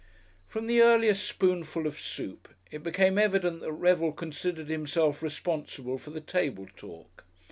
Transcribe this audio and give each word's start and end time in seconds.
From 0.47 0.65
the 0.65 0.81
earliest 0.81 1.23
spoonful 1.29 1.85
of 1.85 1.99
soup 1.99 2.47
it 2.71 2.81
became 2.81 3.19
evident 3.19 3.59
that 3.59 3.71
Revel 3.71 4.11
considered 4.11 4.67
himself 4.67 5.21
responsible 5.21 5.99
for 5.99 6.09
the 6.09 6.19
table 6.21 6.65
talk. 6.75 7.23